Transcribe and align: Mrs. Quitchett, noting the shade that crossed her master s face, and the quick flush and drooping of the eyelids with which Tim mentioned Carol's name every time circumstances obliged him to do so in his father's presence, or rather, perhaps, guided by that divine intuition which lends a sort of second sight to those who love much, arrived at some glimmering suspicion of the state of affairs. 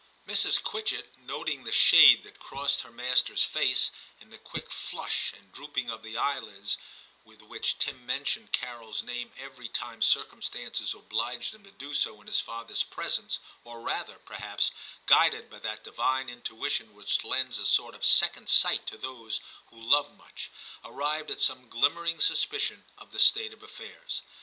Mrs. 0.27 0.59
Quitchett, 0.59 1.15
noting 1.19 1.63
the 1.63 1.71
shade 1.71 2.23
that 2.23 2.39
crossed 2.39 2.81
her 2.81 2.91
master 2.91 3.33
s 3.33 3.43
face, 3.43 3.91
and 4.19 4.33
the 4.33 4.39
quick 4.39 4.71
flush 4.71 5.31
and 5.37 5.53
drooping 5.53 5.91
of 5.91 6.01
the 6.01 6.17
eyelids 6.17 6.79
with 7.23 7.43
which 7.43 7.77
Tim 7.77 8.03
mentioned 8.03 8.51
Carol's 8.51 9.03
name 9.03 9.31
every 9.37 9.67
time 9.67 10.01
circumstances 10.01 10.95
obliged 10.95 11.53
him 11.53 11.63
to 11.65 11.69
do 11.69 11.93
so 11.93 12.19
in 12.19 12.25
his 12.25 12.39
father's 12.39 12.81
presence, 12.81 13.37
or 13.63 13.81
rather, 13.81 14.17
perhaps, 14.17 14.71
guided 15.05 15.51
by 15.51 15.59
that 15.59 15.83
divine 15.83 16.29
intuition 16.29 16.95
which 16.95 17.23
lends 17.23 17.59
a 17.59 17.65
sort 17.67 17.93
of 17.93 18.03
second 18.03 18.49
sight 18.49 18.87
to 18.87 18.97
those 18.97 19.39
who 19.67 19.79
love 19.79 20.17
much, 20.17 20.49
arrived 20.83 21.29
at 21.29 21.39
some 21.39 21.69
glimmering 21.69 22.19
suspicion 22.19 22.85
of 22.97 23.11
the 23.11 23.19
state 23.19 23.53
of 23.53 23.61
affairs. 23.61 24.23